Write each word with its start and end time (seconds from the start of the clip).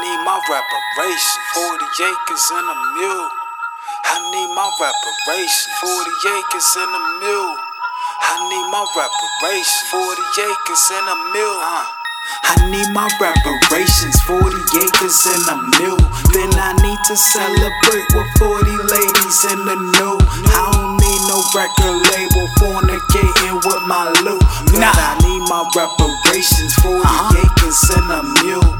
need 0.00 0.20
my 0.24 0.40
reparations. 0.48 1.38
40 1.54 2.08
acres 2.08 2.46
and 2.56 2.68
a 2.68 2.76
mule. 2.96 3.28
I 4.08 4.16
need 4.32 4.50
my 4.56 4.68
reparations. 4.80 5.68
40 5.80 6.10
acres 6.40 6.70
and 6.80 6.92
a 6.96 7.02
mule. 7.20 7.56
I 8.20 8.34
need 8.48 8.66
my 8.72 8.84
reparations. 8.96 9.82
40 9.92 10.00
acres 10.48 10.84
and 10.96 11.08
a 11.08 11.16
mule. 11.32 11.60
Uh. 11.60 12.00
I 12.44 12.54
need 12.70 12.92
my 12.92 13.08
reparations, 13.18 14.20
40 14.22 14.44
acres 14.84 15.18
and 15.26 15.46
a 15.50 15.56
mule. 15.80 16.04
Then 16.30 16.52
I 16.52 16.76
need 16.78 17.00
to 17.08 17.16
celebrate 17.16 18.06
with 18.12 18.30
40 18.38 18.70
ladies 18.92 19.38
in 19.50 19.60
the 19.64 19.76
new. 19.76 20.16
I 20.52 20.68
don't 20.70 21.00
need 21.00 21.22
no 21.26 21.38
record 21.56 21.96
label 22.12 22.46
fornicating 22.60 23.56
with 23.64 23.82
my 23.88 24.12
loot. 24.22 24.42
Nah, 24.78 24.92
I 24.94 25.18
need 25.24 25.42
my 25.48 25.64
reparations, 25.74 26.74
40 26.84 27.02
acres 27.40 27.80
and 27.96 28.10
a 28.12 28.22
mule. 28.44 28.79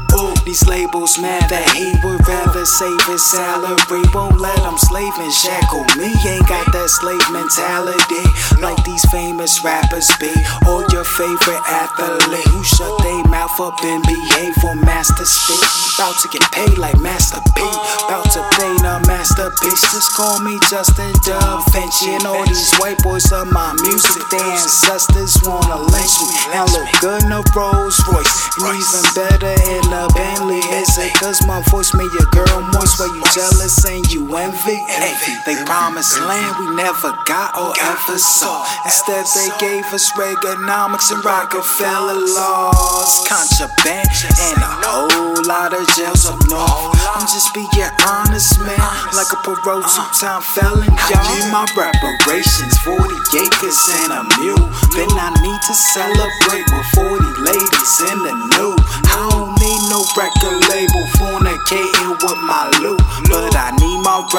These 0.51 0.67
labels 0.67 1.17
mad 1.17 1.47
that 1.47 1.63
he 1.71 1.95
would 2.03 2.27
rather 2.27 2.65
save 2.65 2.99
his 3.07 3.23
salary. 3.23 4.03
Won't 4.11 4.35
let 4.35 4.59
him 4.59 4.75
slave 4.75 5.15
and 5.15 5.31
shackle 5.31 5.87
me. 5.95 6.11
Ain't 6.27 6.43
got 6.43 6.67
that 6.75 6.91
slave 6.91 7.23
mentality 7.31 8.27
like 8.59 8.75
these 8.83 8.99
famous 9.15 9.63
rappers 9.63 10.11
be. 10.19 10.27
Or 10.67 10.83
your 10.91 11.07
favorite 11.07 11.63
athlete 11.71 12.43
who 12.51 12.67
shut 12.67 12.99
mouth 12.99 13.30
up 13.61 13.77
behave 13.77 14.55
for 14.57 14.75
Master 14.75 15.25
Speed. 15.25 15.61
About 15.95 16.17
to 16.21 16.27
get 16.29 16.41
paid 16.51 16.77
like 16.77 16.97
Master 16.99 17.37
P. 17.53 17.61
About 18.09 18.25
to 18.33 18.41
paint 18.57 18.81
a 18.81 18.97
masterpiece. 19.05 19.81
Just 19.93 20.13
call 20.17 20.39
me 20.41 20.57
Justin 20.69 21.13
Da 21.21 21.61
Vinci. 21.69 22.17
And 22.17 22.25
all 22.25 22.43
these 22.45 22.73
white 22.77 22.97
boys 23.03 23.31
love 23.31 23.51
my 23.51 23.73
music. 23.81 24.23
Their 24.31 24.41
ancestors 24.41 25.37
wanna 25.45 25.77
lynch 25.77 26.15
me. 26.25 26.33
Now 26.53 26.65
look 26.73 26.89
good 27.01 27.23
in 27.23 27.31
a 27.31 27.41
Rolls 27.53 28.01
Royce. 28.09 28.33
And 28.57 28.73
even 28.73 29.05
better 29.13 29.55
in 29.69 29.85
a 29.93 30.09
Bentley. 30.15 30.63
Is 30.81 30.97
it 30.97 31.13
cause 31.21 31.45
my 31.45 31.61
voice 31.69 31.93
made 31.93 32.11
your 32.17 32.29
girl 32.33 32.61
moist? 32.73 32.97
Why 32.97 33.13
you 33.13 33.20
jealous 33.33 33.85
and 33.85 34.03
you 34.11 34.27
envy? 34.35 34.75
Hey, 34.91 35.15
they 35.45 35.55
promised 35.63 36.19
land 36.19 36.55
we 36.59 36.75
never 36.75 37.15
got 37.25 37.55
or 37.55 37.71
ever 37.79 38.17
saw. 38.17 38.65
Instead, 38.83 39.25
they 39.35 39.49
gave 39.59 39.85
us 39.93 40.11
Reaganomics 40.13 41.11
and 41.11 41.23
Rockefeller 41.23 42.19
laws. 42.19 43.23
Contraband 43.27 44.09
and 44.51 44.59
a 44.59 44.71
whole 44.83 45.39
lot 45.47 45.71
of 45.71 45.83
jails 45.95 46.25
up 46.25 46.39
north. 46.49 46.99
I'm 47.15 47.27
just 47.27 47.53
being 47.53 47.67
honest, 48.07 48.59
man. 48.59 48.79
Like 49.15 49.31
a 49.31 49.39
parole 49.43 49.83
two 49.83 50.07
time 50.19 50.41
felon, 50.41 50.91
y'all. 51.07 51.23
Need 51.31 51.47
my 51.51 51.67
reparations, 51.75 52.75
40 52.83 52.99
acres 53.39 53.79
and 54.03 54.11
a 54.11 54.21
mule. 54.39 54.67
Then 54.95 55.11
I 55.15 55.31
need 55.39 55.61
to 55.67 55.73
celebrate 55.75 56.67
with 56.67 56.87
40 56.99 57.47
ladies 57.47 57.93
in 58.11 58.17
the 58.27 58.35
new. 58.55 58.75
I 59.07 59.27
don't 59.29 59.55
need 59.59 59.81
no 59.91 60.03
record 60.15 60.59
label 60.67 61.05
fornicating 61.19 62.15
with 62.19 62.39
my 62.43 62.70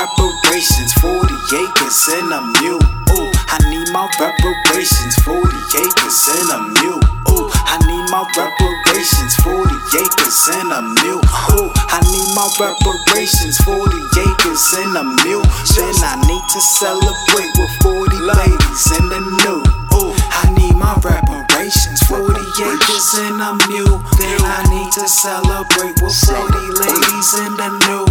reparations, 0.02 0.92
40 0.94 1.30
acres 1.54 2.08
and 2.10 2.32
a 2.32 2.40
mule. 2.58 2.82
Ooh, 3.14 3.30
I 3.54 3.58
need 3.70 3.86
my 3.94 4.08
reparations, 4.18 5.14
40 5.22 5.46
acres 5.78 6.18
and 6.26 6.50
a 6.50 6.58
mule. 6.80 7.02
Ooh, 7.30 7.46
I 7.54 7.78
need 7.86 8.06
my 8.10 8.26
reparations, 8.34 9.36
40 9.46 9.70
acres 10.02 10.38
and 10.58 10.72
a 10.72 10.82
mule. 10.82 11.22
Ooh, 11.54 11.70
I 11.94 12.02
need 12.10 12.30
my 12.34 12.46
reparations, 12.58 13.58
40 13.62 13.94
acres 14.26 14.64
and 14.82 14.96
a 14.98 15.04
mule. 15.22 15.46
Then 15.70 15.94
I 16.02 16.18
need 16.26 16.44
to 16.50 16.60
celebrate 16.60 17.52
with 17.58 17.72
40 17.86 18.18
ladies 18.26 18.84
in 18.98 19.06
the 19.06 19.20
new. 19.46 19.62
Ooh, 19.94 20.14
I 20.18 20.50
need 20.58 20.74
my 20.74 20.98
reparations, 20.98 22.02
40 22.10 22.26
acres 22.34 23.08
and 23.22 23.38
a 23.38 23.54
mule. 23.70 24.02
Then 24.18 24.40
I 24.42 24.66
need 24.66 24.90
to 24.98 25.06
celebrate 25.06 25.94
with 26.02 26.16
40 26.26 26.58
ladies 26.80 27.30
in 27.38 27.54
the 27.54 27.70
new. 27.86 28.02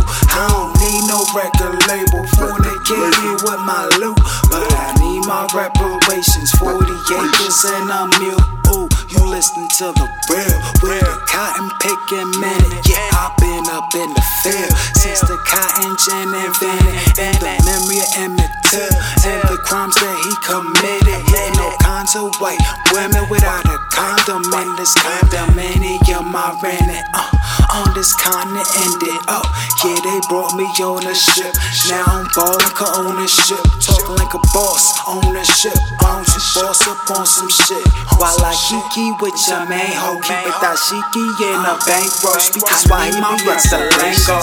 My 3.66 3.86
loot. 4.00 4.18
But 4.50 4.68
I 4.74 4.94
need 5.00 5.26
my 5.26 5.48
reparations, 5.54 6.52
40 6.60 6.86
acres 6.86 7.60
and 7.66 7.90
a 7.90 8.02
mule. 8.20 8.42
Ooh, 8.72 8.88
you 9.12 9.22
listen 9.28 9.68
to 9.80 9.92
the 9.92 10.08
real, 10.32 10.58
the 10.80 11.20
cotton 11.28 11.68
picking 11.84 12.32
minute. 12.40 12.88
Yeah, 12.88 13.04
I've 13.12 13.36
been 13.38 13.66
up 13.72 13.92
in 13.96 14.10
the 14.14 14.26
field 14.44 14.72
since 14.96 15.22
the 15.22 15.38
cotton 15.44 15.96
gin 16.00 16.30
invented. 16.32 16.96
And 17.20 17.36
the 17.40 17.52
memory 17.68 18.00
of 18.00 18.10
Emmett 18.16 18.52
Till 18.72 18.88
and 19.28 19.44
the 19.52 19.58
crimes 19.68 19.96
that 19.96 20.16
he 20.24 20.32
committed. 20.48 21.20
Hitting 21.28 21.60
all 21.60 21.76
kinds 21.84 22.16
of 22.16 22.32
white 22.40 22.62
women 22.94 23.28
without 23.30 23.66
a 23.66 23.78
condom 23.92 24.44
in 24.48 24.76
this 24.76 24.96
condominium 24.96 26.32
I 26.32 26.56
rented. 26.64 27.04
Uh, 27.14 27.31
on 27.74 27.94
this 27.94 28.12
continent 28.14 28.68
ended 28.84 29.22
up. 29.28 29.46
Yeah, 29.84 29.96
they 30.04 30.20
brought 30.28 30.54
me 30.56 30.68
on 30.84 31.08
a 31.08 31.16
ship. 31.16 31.54
Now 31.88 32.04
I'm 32.08 32.28
ballin' 32.36 32.74
for 32.76 32.90
ownership. 33.00 33.62
Talking 33.80 34.16
like 34.20 34.34
a 34.34 34.44
boss, 34.54 35.00
ownership. 35.08 35.76
Bound 36.00 36.28
to 36.28 36.40
boss 36.56 36.82
up 36.88 37.00
on 37.18 37.26
some 37.26 37.50
shit. 37.50 37.84
While 38.20 38.38
I 38.44 38.54
kiki 38.68 39.12
with 39.24 39.36
your 39.48 39.64
main 39.68 39.96
hoe, 39.96 40.20
keep 40.20 40.48
it 40.48 40.58
dashiki 40.60 41.26
in 41.42 41.64
a 41.64 41.76
bankroll. 41.88 42.40
Because 42.54 42.84
why 42.92 43.10
he 43.10 43.20
gets 43.46 43.72
the 43.72 43.80
lingo. 44.00 44.38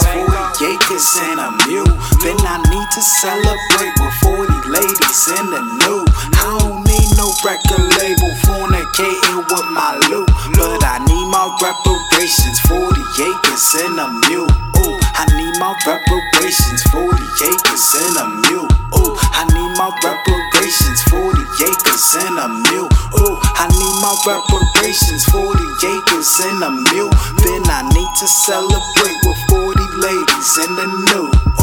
40 0.57 0.73
acres 0.73 1.07
and 1.29 1.39
a 1.39 1.49
mule. 1.67 1.93
Then 2.25 2.39
I 2.43 2.57
need 2.69 2.89
to 2.97 3.01
celebrate 3.01 3.95
with 4.01 4.15
40 4.25 4.73
ladies 4.73 5.21
in 5.37 5.45
the 5.53 5.61
new. 5.85 6.01
I 6.33 6.57
don't 6.59 6.81
need 6.85 7.09
no 7.17 7.29
record 7.45 7.85
label 7.99 8.31
fornicating 8.45 9.45
with 9.47 9.67
my 9.71 9.88
and 13.75 13.99
a 13.99 14.07
mule. 14.25 14.49
Ooh, 14.81 14.97
I 15.13 15.29
need 15.37 15.53
my 15.59 15.75
reparations, 15.85 16.81
40 16.89 17.13
acres 17.45 17.85
and 18.01 18.17
a 18.17 18.25
mule. 18.49 18.65
Ooh, 18.97 19.13
I 19.35 19.45
need 19.53 19.71
my 19.77 19.93
reparations, 20.01 21.03
40 21.13 21.37
acres 21.61 22.05
and 22.17 22.39
a 22.39 22.47
mule. 22.49 22.89
Ooh, 23.19 23.37
I 23.61 23.69
need 23.69 23.95
my 24.01 24.13
reparations, 24.25 25.25
40 25.29 25.53
acres 25.85 26.31
and 26.49 26.63
a 26.63 26.71
mule. 26.89 27.13
Then 27.45 27.61
I 27.69 27.85
need 27.93 28.11
to 28.17 28.27
celebrate 28.27 29.19
with 29.27 29.39
40 29.53 29.77
ladies 30.01 30.51
in 30.65 30.71
the 30.73 30.87
new. 31.13 31.58